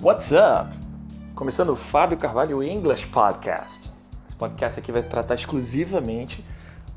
[0.00, 0.74] What's up?
[1.34, 3.90] Começando o Fábio Carvalho English Podcast.
[4.26, 6.42] Esse podcast aqui vai tratar exclusivamente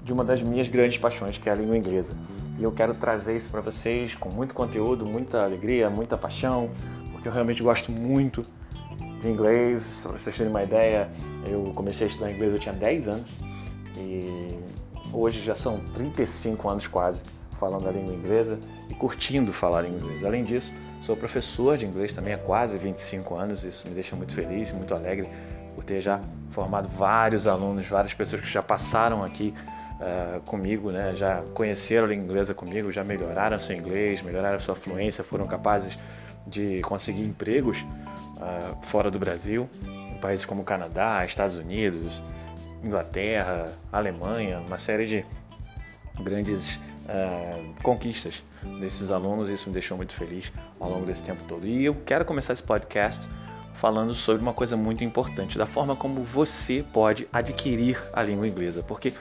[0.02, 2.16] de uma das minhas grandes paixões, que é a língua inglesa.
[2.58, 6.70] E eu quero trazer isso para vocês com muito conteúdo, muita alegria, muita paixão,
[7.12, 8.46] porque eu realmente gosto muito
[9.22, 10.00] de inglês.
[10.04, 11.10] Para vocês terem uma ideia,
[11.46, 13.55] eu comecei a estudar inglês eu tinha 10 anos
[13.98, 14.60] e
[15.14, 17.22] hoje já são 35 anos quase
[17.60, 18.60] falando a língua inglesa
[18.90, 20.24] e curtindo falar inglês.
[20.24, 24.34] Além disso, sou professor de inglês também há quase 25 anos, isso me deixa muito
[24.34, 25.30] feliz muito alegre
[25.74, 26.22] por ter já
[26.52, 29.54] formado vários alunos, várias pessoas que já passaram aqui
[30.00, 31.14] uh, comigo, né?
[31.16, 35.98] já conheceram a língua inglesa comigo, já melhoraram seu inglês, melhoraram sua fluência, foram capazes
[36.48, 37.80] de conseguir empregos
[38.38, 42.22] uh, fora do Brasil, em países como Canadá, Estados Unidos,
[42.86, 45.26] Inglaterra, Alemanha, uma série de
[46.22, 48.44] grandes uh, conquistas
[48.80, 49.50] desses alunos.
[49.50, 51.66] Isso me deixou muito feliz ao longo desse tempo todo.
[51.66, 53.28] E eu quero começar esse podcast
[53.74, 58.82] falando sobre uma coisa muito importante, da forma como você pode adquirir a língua inglesa,
[58.82, 59.14] porque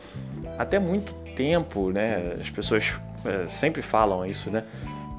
[0.56, 4.62] até muito tempo, né, as pessoas uh, sempre falam isso, né,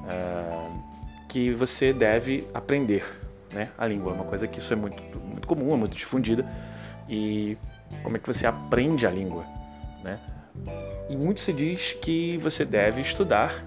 [0.06, 0.82] uh,
[1.28, 3.04] que você deve aprender,
[3.52, 6.46] né, a língua, é uma coisa que isso é muito, muito comum, é muito difundida
[7.06, 7.58] e
[8.02, 9.44] como é que você aprende a língua,
[10.02, 10.18] né?
[11.08, 13.64] E muito se diz que você deve estudar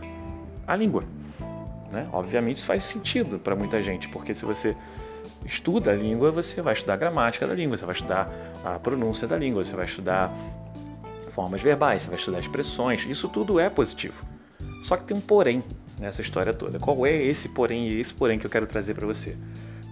[0.67, 1.03] a língua.
[1.91, 2.07] Né?
[2.11, 4.75] Obviamente isso faz sentido para muita gente, porque se você
[5.45, 8.29] estuda a língua, você vai estudar a gramática da língua, você vai estudar
[8.63, 10.31] a pronúncia da língua, você vai estudar
[11.31, 13.05] formas verbais, você vai estudar expressões.
[13.05, 14.25] Isso tudo é positivo.
[14.83, 15.63] Só que tem um porém
[15.99, 16.79] nessa história toda.
[16.79, 19.37] Qual é esse porém e esse porém que eu quero trazer para você?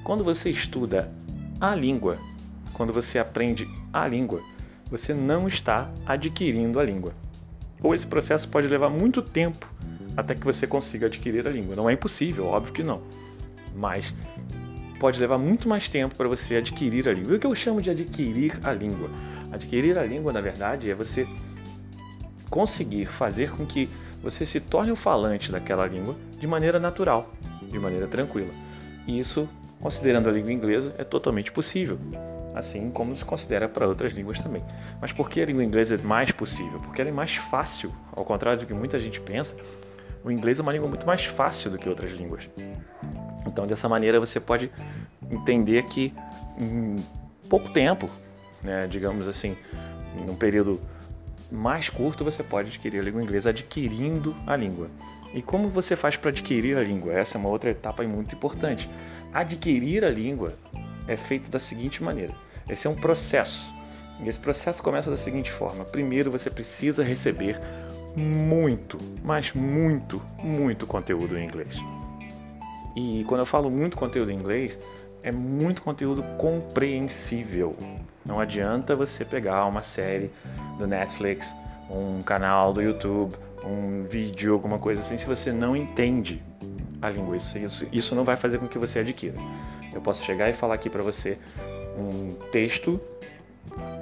[0.04, 1.12] Quando você estuda
[1.60, 2.18] a língua,
[2.78, 4.40] quando você aprende a língua,
[4.90, 7.12] você não está adquirindo a língua.
[7.82, 9.68] Ou esse processo pode levar muito tempo
[10.16, 11.76] até que você consiga adquirir a língua.
[11.76, 13.02] Não é impossível, óbvio que não.
[13.76, 14.14] Mas
[15.00, 17.34] pode levar muito mais tempo para você adquirir a língua.
[17.34, 19.10] E o que eu chamo de adquirir a língua?
[19.52, 21.28] Adquirir a língua, na verdade, é você
[22.50, 23.90] conseguir fazer com que
[24.22, 28.52] você se torne o falante daquela língua de maneira natural, de maneira tranquila.
[29.08, 29.50] E isso,
[29.82, 32.00] considerando a língua inglesa, é totalmente possível
[32.58, 34.62] assim como se considera para outras línguas também.
[35.02, 36.80] Mas por que a língua inglesa é mais possível?
[36.80, 39.56] Porque ela é mais fácil, ao contrário do que muita gente pensa.
[40.24, 42.50] O inglês é uma língua muito mais fácil do que outras línguas.
[43.46, 44.70] Então, dessa maneira, você pode
[45.32, 46.14] entender que
[46.58, 46.96] em
[47.50, 48.10] pouco tempo,
[48.64, 49.56] né, digamos assim,
[50.26, 50.80] num período
[51.52, 54.90] mais curto, você pode adquirir a língua inglesa adquirindo a língua.
[55.34, 57.14] E como você faz para adquirir a língua?
[57.14, 58.90] Essa é uma outra etapa muito importante.
[59.34, 60.54] Adquirir a língua
[61.08, 62.34] é feito da seguinte maneira:
[62.70, 63.74] esse é um processo.
[64.20, 67.60] E esse processo começa da seguinte forma: primeiro você precisa receber
[68.16, 71.76] muito, mas muito, muito conteúdo em inglês.
[72.96, 74.78] E quando eu falo muito conteúdo em inglês,
[75.22, 77.76] é muito conteúdo compreensível.
[78.26, 80.32] Não adianta você pegar uma série
[80.80, 81.56] do Netflix,
[81.90, 86.42] um canal do YouTube, um vídeo, alguma coisa assim, se você não entende
[87.02, 87.38] a língua.
[87.38, 89.36] Isso, isso não vai fazer com que você adquira.
[89.94, 91.38] Eu posso chegar e falar aqui para você
[91.98, 93.00] um texto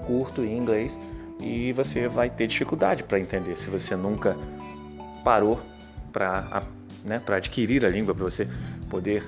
[0.05, 0.97] curto em inglês
[1.39, 4.37] e você vai ter dificuldade para entender se você nunca
[5.23, 5.59] parou
[6.11, 6.63] para
[7.03, 8.47] né, adquirir a língua, para você
[8.89, 9.23] poder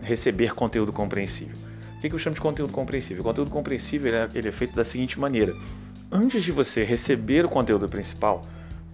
[0.00, 1.56] receber conteúdo compreensível.
[1.96, 3.20] O que eu chamo de conteúdo compreensível?
[3.20, 5.54] O conteúdo compreensível ele é feito da seguinte maneira:
[6.10, 8.42] antes de você receber o conteúdo principal,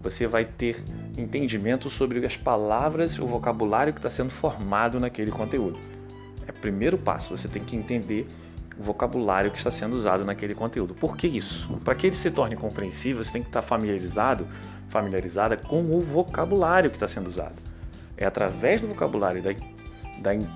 [0.02, 0.82] você vai ter
[1.16, 5.78] entendimento sobre as palavras, o vocabulário que está sendo formado naquele conteúdo.
[6.46, 8.26] É o primeiro passo, você tem que entender
[8.78, 10.94] o vocabulário que está sendo usado naquele conteúdo.
[10.94, 11.68] Por que isso?
[11.84, 14.46] Para que ele se torne compreensível, você tem que estar familiarizado,
[14.88, 17.54] familiarizada com o vocabulário que está sendo usado.
[18.16, 19.52] É através do vocabulário, da,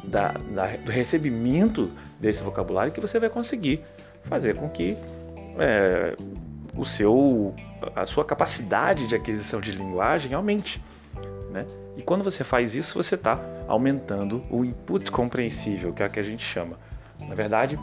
[0.04, 3.82] da, da, do recebimento desse vocabulário que você vai conseguir
[4.24, 4.96] fazer com que
[5.58, 6.14] é,
[6.76, 7.54] o seu,
[7.96, 10.82] a sua capacidade de aquisição de linguagem aumente.
[11.50, 11.66] Né?
[11.96, 16.20] E quando você faz isso, você está aumentando o input compreensível, que é o que
[16.20, 16.76] a gente chama.
[17.28, 17.78] Na verdade,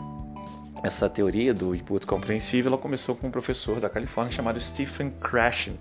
[0.83, 5.77] essa teoria do input compreensível ela começou com um professor da Califórnia chamado Stephen Krashen,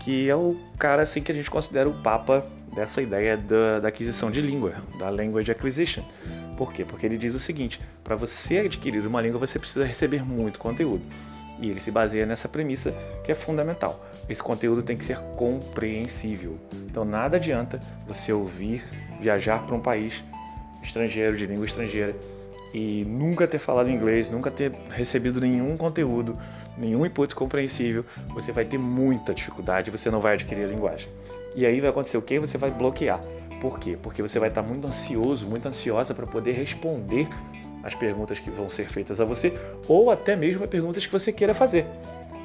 [0.00, 3.88] que é o cara assim que a gente considera o papa dessa ideia da, da
[3.88, 6.02] aquisição de língua, da language acquisition.
[6.56, 6.84] Por quê?
[6.84, 11.02] Porque ele diz o seguinte: para você adquirir uma língua, você precisa receber muito conteúdo.
[11.60, 14.04] E ele se baseia nessa premissa que é fundamental.
[14.28, 16.56] Esse conteúdo tem que ser compreensível.
[16.72, 18.82] Então nada adianta você ouvir,
[19.20, 20.24] viajar para um país
[20.82, 22.14] estrangeiro, de língua estrangeira,
[22.72, 26.38] e nunca ter falado inglês, nunca ter recebido nenhum conteúdo,
[26.78, 31.08] nenhum input compreensível, você vai ter muita dificuldade, você não vai adquirir a linguagem.
[31.54, 32.38] E aí vai acontecer o quê?
[32.38, 33.20] Você vai bloquear.
[33.60, 33.98] Por quê?
[34.00, 37.28] Porque você vai estar muito ansioso, muito ansiosa para poder responder
[37.82, 39.52] as perguntas que vão ser feitas a você
[39.88, 41.86] ou até mesmo as perguntas que você queira fazer.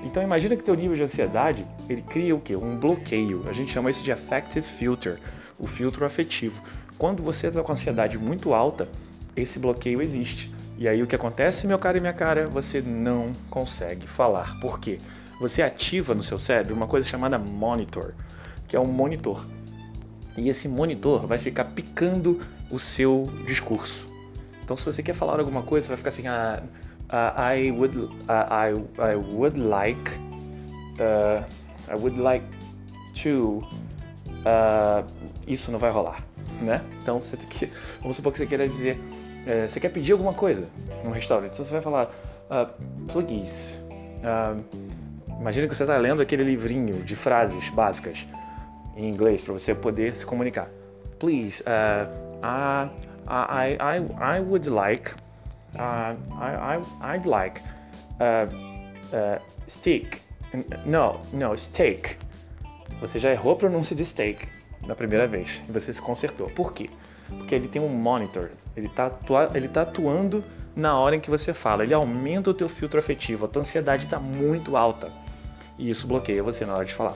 [0.04, 2.56] Então imagina que teu nível de ansiedade, ele cria o quê?
[2.56, 3.44] Um bloqueio.
[3.50, 5.20] A gente chama isso de affective filter,
[5.58, 6.62] o filtro afetivo.
[6.98, 8.88] Quando você está com ansiedade muito alta,
[9.36, 10.54] esse bloqueio existe.
[10.78, 14.60] E aí o que acontece, meu cara e minha cara, você não consegue falar.
[14.60, 15.00] Por quê?
[15.40, 18.14] Você ativa no seu cérebro uma coisa chamada monitor,
[18.68, 19.46] que é um monitor.
[20.38, 22.40] E esse monitor vai ficar picando
[22.70, 24.15] o seu discurso.
[24.66, 26.60] Então, se você quer falar alguma coisa, você vai ficar assim: ah,
[27.14, 30.12] uh, I would, uh, I, I would like,
[31.00, 31.46] uh,
[31.88, 32.46] I would like
[33.22, 33.62] to.
[35.48, 36.24] Isso não vai rolar,
[36.62, 36.82] né?
[37.02, 37.72] Então, você tem que,
[38.02, 39.00] vamos supor que você queira dizer,
[39.46, 40.68] é, você quer pedir alguma coisa
[41.04, 42.12] num restaurante, então você vai falar,
[43.12, 43.80] please.
[45.40, 48.28] imagina que você está lendo aquele livrinho de frases básicas
[48.96, 50.70] em inglês para você poder se comunicar.
[51.18, 52.46] Please, uh,
[53.28, 55.14] I, I, I would like,
[55.76, 57.62] uh, I, I, I'd like
[58.20, 58.48] uh,
[59.16, 60.22] uh, steak.
[60.86, 62.18] No, no, steak.
[63.02, 64.48] Você já errou a pronúncia de steak
[64.86, 66.50] na primeira vez e você se consertou.
[66.50, 66.90] Por quê?
[67.28, 69.12] Porque ele tem um monitor, ele está
[69.54, 70.44] ele tá atuando
[70.76, 74.06] na hora em que você fala, ele aumenta o teu filtro afetivo, a tua ansiedade
[74.06, 75.12] está muito alta
[75.78, 77.16] e isso bloqueia você na hora de falar.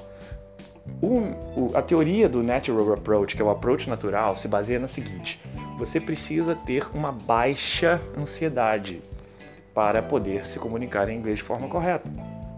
[1.02, 1.18] O,
[1.60, 5.40] o, a teoria do Natural Approach, que é o approach natural, se baseia na seguinte:
[5.78, 9.02] você precisa ter uma baixa ansiedade
[9.74, 12.10] para poder se comunicar em inglês de forma correta.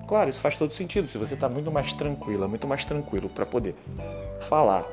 [0.07, 1.07] Claro, isso faz todo sentido.
[1.07, 3.75] Se você está muito mais tranquila, muito mais tranquilo para poder
[4.41, 4.85] falar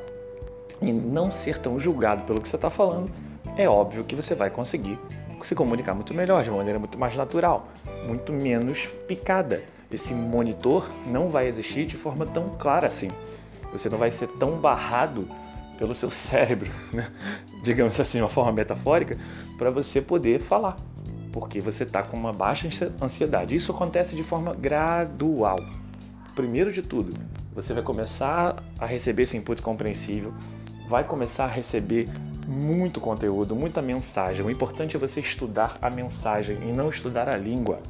[0.81, 3.11] e não ser tão julgado pelo que você está falando,
[3.57, 4.99] é óbvio que você vai conseguir
[5.43, 7.67] se comunicar muito melhor, de maneira muito mais natural,
[8.07, 9.63] muito menos picada.
[9.91, 13.09] Esse monitor não vai existir de forma tão clara assim.
[13.73, 15.29] Você não vai ser tão barrado
[15.79, 17.11] pelo seu cérebro, né?
[17.63, 19.19] digamos assim, de uma forma metafórica,
[19.57, 20.77] para você poder falar,
[21.33, 22.69] porque você está com uma baixa
[23.03, 23.55] ansiedade.
[23.55, 25.59] Isso acontece de forma gradual.
[26.35, 27.13] Primeiro de tudo,
[27.55, 30.33] você vai começar a receber esse input compreensível,
[30.89, 32.09] vai começar a receber
[32.47, 34.45] muito conteúdo, muita mensagem.
[34.45, 37.81] O importante é você estudar a mensagem e não estudar a língua.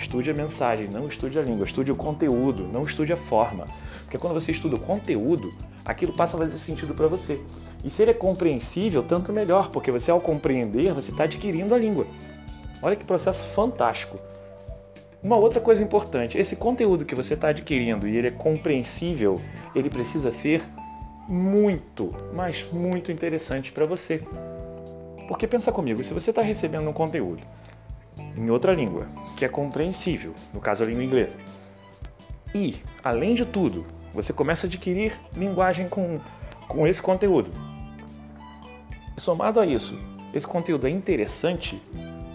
[0.00, 1.66] Estude a mensagem, não estude a língua.
[1.66, 3.66] Estude o conteúdo, não estude a forma.
[4.04, 5.52] Porque quando você estuda o conteúdo,
[5.84, 7.38] aquilo passa a fazer sentido para você.
[7.84, 11.78] E se ele é compreensível, tanto melhor, porque você, ao compreender, você está adquirindo a
[11.78, 12.06] língua.
[12.82, 14.18] Olha que processo fantástico.
[15.22, 19.38] Uma outra coisa importante, esse conteúdo que você está adquirindo e ele é compreensível,
[19.74, 20.62] ele precisa ser
[21.28, 24.22] muito, mas muito interessante para você.
[25.28, 27.42] Porque pensa comigo, se você está recebendo um conteúdo
[28.40, 29.06] em outra língua,
[29.36, 31.38] que é compreensível, no caso a língua inglesa,
[32.54, 36.18] e, além de tudo, você começa a adquirir linguagem com,
[36.66, 37.50] com esse conteúdo.
[39.16, 39.96] Somado a isso,
[40.34, 41.80] esse conteúdo é interessante,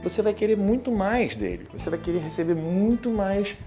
[0.04, 1.66] você vai querer muito mais dele.
[1.74, 3.58] Você vai querer receber muito mais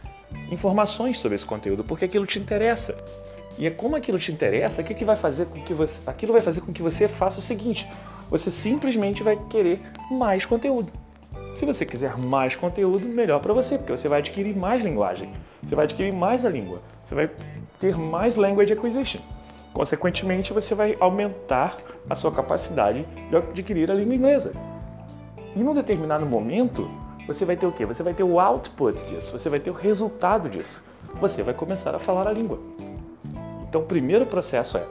[0.51, 2.97] informações sobre esse conteúdo, porque aquilo te interessa.
[3.59, 6.41] E é como aquilo te interessa, aquilo que vai fazer com que você, aquilo vai
[6.41, 7.89] fazer com que você faça o seguinte:
[8.31, 9.81] você simplesmente vai querer
[10.11, 10.93] mais conteúdo.
[11.59, 15.75] Se você quiser mais conteúdo, melhor para você, porque você vai adquirir mais linguagem, você
[15.75, 17.29] vai adquirir mais a língua, você vai
[17.81, 19.21] ter mais language acquisition.
[19.73, 21.77] Consequentemente, você vai aumentar
[22.09, 24.53] a sua capacidade de adquirir a língua inglesa.
[25.57, 26.89] E num determinado momento,
[27.27, 27.85] você vai ter o quê?
[27.85, 30.81] Você vai ter o output disso, você vai ter o resultado disso.
[31.21, 32.61] Você vai começar a falar a língua.
[33.69, 34.87] Então, o primeiro processo é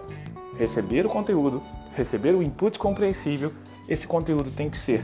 [0.59, 1.63] receber o conteúdo,
[1.95, 3.53] receber o input compreensível.
[3.87, 5.01] Esse conteúdo tem que ser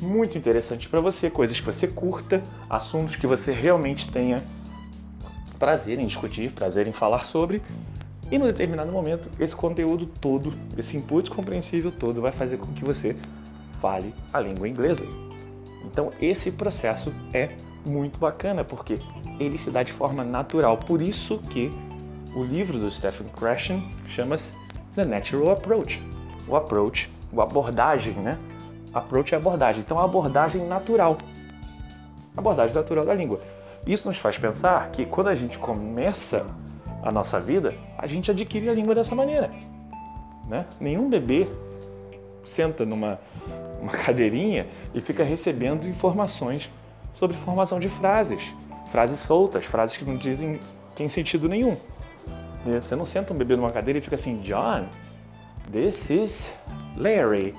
[0.00, 4.38] muito interessante para você, coisas que você curta, assuntos que você realmente tenha
[5.58, 7.62] prazer em discutir, prazer em falar sobre.
[8.30, 12.84] E no determinado momento, esse conteúdo todo, esse input compreensível todo, vai fazer com que
[12.84, 13.16] você
[13.80, 15.06] fale a língua inglesa.
[15.84, 17.50] Então, esse processo é
[17.84, 18.98] muito bacana porque
[19.38, 20.76] ele se dá de forma natural.
[20.76, 21.70] Por isso que
[22.34, 24.52] o livro do Stephen Krashen chama-se
[24.94, 26.02] The Natural Approach.
[26.48, 28.38] O approach, a abordagem, né?
[28.92, 29.80] Approach é abordagem.
[29.80, 31.18] Então, a abordagem natural.
[32.36, 33.40] Abordagem natural da língua.
[33.86, 36.46] Isso nos faz pensar que quando a gente começa
[37.02, 39.50] a nossa vida, a gente adquire a língua dessa maneira.
[40.48, 40.66] Né?
[40.80, 41.48] Nenhum bebê
[42.44, 43.18] senta numa
[43.80, 46.70] uma cadeirinha e fica recebendo informações
[47.12, 48.54] sobre formação de frases,
[48.90, 50.60] frases soltas, frases que não dizem
[50.94, 51.76] tem sentido nenhum.
[52.82, 54.86] Você não senta um bebê numa cadeira e fica assim, John,
[55.70, 56.52] this is
[56.96, 57.54] Larry,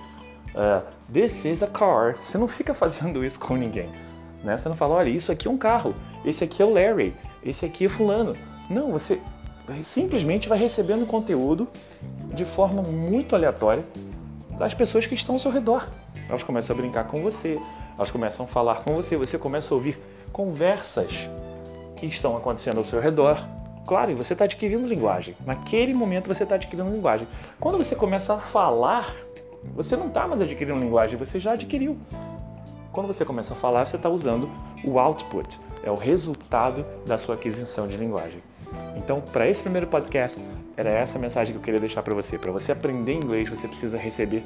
[0.54, 2.16] uh, this is a car.
[2.24, 3.90] Você não fica fazendo isso com ninguém.
[4.44, 4.58] Né?
[4.58, 7.66] Você não fala, olha, isso aqui é um carro, esse aqui é o Larry, esse
[7.66, 8.36] aqui é fulano.
[8.70, 9.20] Não, você
[9.84, 11.68] simplesmente vai recebendo conteúdo
[12.34, 13.86] de forma muito aleatória
[14.58, 15.88] das pessoas que estão ao seu redor.
[16.30, 17.60] Elas começam a brincar com você,
[17.98, 19.98] elas começam a falar com você, você começa a ouvir
[20.32, 21.30] conversas
[21.96, 23.46] que estão acontecendo ao seu redor.
[23.86, 25.36] Claro, e você está adquirindo linguagem.
[25.46, 27.28] Naquele momento você está adquirindo linguagem.
[27.60, 29.16] Quando você começa a falar,
[29.76, 31.98] você não está mais adquirindo linguagem, você já adquiriu.
[32.92, 34.50] Quando você começa a falar, você está usando
[34.84, 38.42] o output, é o resultado da sua aquisição de linguagem.
[38.96, 40.42] Então, para esse primeiro podcast,
[40.76, 42.38] era essa a mensagem que eu queria deixar para você.
[42.38, 44.44] Para você aprender inglês, você precisa receber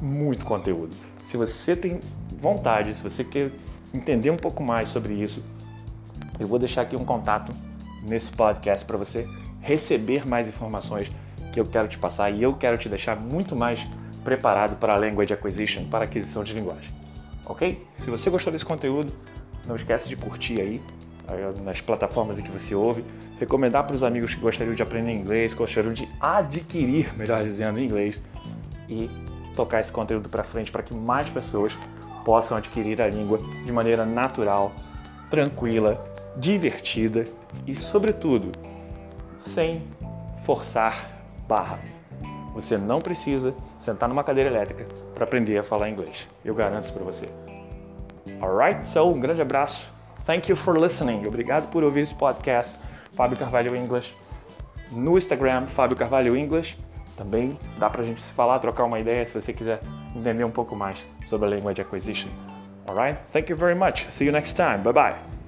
[0.00, 0.94] muito conteúdo.
[1.24, 2.00] Se você tem
[2.38, 3.50] vontade, se você quer
[3.94, 5.44] entender um pouco mais sobre isso,
[6.40, 7.52] eu vou deixar aqui um contato
[8.02, 9.28] nesse podcast para você
[9.60, 11.10] receber mais informações
[11.52, 13.86] que eu quero te passar e eu quero te deixar muito mais
[14.24, 16.90] preparado para a language acquisition, para aquisição de linguagem.
[17.46, 17.84] Ok?
[17.94, 19.12] Se você gostou desse conteúdo,
[19.66, 20.82] não esquece de curtir aí
[21.62, 23.04] nas plataformas em que você ouve,
[23.38, 28.20] recomendar para os amigos que gostariam de aprender inglês, gostariam de adquirir, melhor dizendo, inglês
[28.88, 29.08] e
[29.54, 31.76] tocar esse conteúdo para frente para que mais pessoas
[32.24, 34.72] possam adquirir a língua de maneira natural,
[35.30, 36.04] tranquila,
[36.36, 37.26] divertida
[37.66, 38.50] e, sobretudo,
[39.38, 39.82] sem
[40.44, 41.91] forçar barra.
[42.54, 46.26] Você não precisa sentar numa cadeira elétrica para aprender a falar inglês.
[46.44, 47.26] Eu garanto isso para você.
[48.40, 48.86] Alright?
[48.86, 49.92] So, um grande abraço.
[50.26, 51.22] Thank you for listening.
[51.26, 52.78] Obrigado por ouvir esse podcast.
[53.14, 54.14] Fábio Carvalho English.
[54.90, 56.78] No Instagram, Fábio Carvalho English.
[57.16, 59.80] Também dá pra gente se falar, trocar uma ideia se você quiser
[60.14, 62.28] entender um pouco mais sobre a language acquisition.
[62.88, 63.18] Alright?
[63.32, 64.06] Thank you very much.
[64.10, 64.78] See you next time.
[64.78, 65.41] Bye bye.